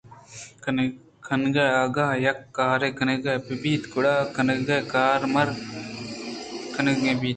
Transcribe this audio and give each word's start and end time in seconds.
کنگ 1.27 1.55
اگاں 1.83 2.13
یکے 2.25 2.43
کارے 2.57 2.89
کنگ 2.97 3.25
ءَ 3.31 3.43
بہ 3.45 3.53
بیت 3.61 3.83
گڑا 3.93 4.15
کنَگ 4.35 4.69
کارمرد 4.93 5.57
کنَگ 6.73 7.01
بیت۔ 7.19 7.29